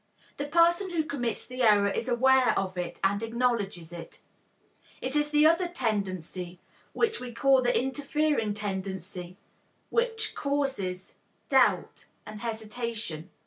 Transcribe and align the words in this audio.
The 0.37 0.47
person 0.47 0.89
who 0.89 1.03
commits 1.03 1.45
the 1.45 1.61
error 1.61 1.87
is 1.91 2.07
aware 2.07 2.57
of 2.57 2.75
it 2.75 2.99
and 3.03 3.21
acknowledges 3.21 3.93
it. 3.93 4.19
It 4.99 5.15
is 5.15 5.29
the 5.29 5.45
other 5.45 5.67
tendency, 5.67 6.59
what 6.93 7.19
we 7.19 7.31
call 7.31 7.61
the 7.61 7.79
interfering 7.79 8.55
tendency, 8.55 9.37
which 9.91 10.33
causes 10.33 11.17
doubt 11.49 12.05
and 12.25 12.39
hesitation. 12.41 13.29